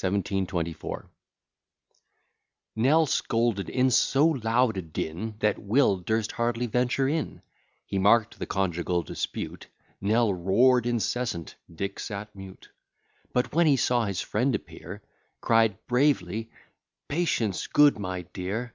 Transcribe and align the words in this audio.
1724 0.00 1.10
NELL 2.74 3.04
scolded 3.04 3.68
in 3.68 3.90
so 3.90 4.26
loud 4.28 4.78
a 4.78 4.80
din, 4.80 5.34
That 5.40 5.58
Will 5.58 5.98
durst 5.98 6.32
hardly 6.32 6.64
venture 6.66 7.06
in: 7.06 7.42
He 7.84 7.98
mark'd 7.98 8.38
the 8.38 8.46
conjugal 8.46 9.02
dispute; 9.02 9.66
Nell 10.00 10.32
roar'd 10.32 10.86
incessant, 10.86 11.56
Dick 11.70 12.00
sat 12.00 12.34
mute; 12.34 12.70
But, 13.34 13.52
when 13.52 13.66
he 13.66 13.76
saw 13.76 14.06
his 14.06 14.22
friend 14.22 14.54
appear, 14.54 15.02
Cried 15.42 15.76
bravely, 15.86 16.50
"Patience, 17.06 17.66
good 17.66 17.98
my 17.98 18.22
dear!" 18.22 18.72